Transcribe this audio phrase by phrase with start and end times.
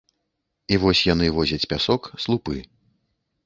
[0.73, 2.57] І вось яны возяць пясок, слупы.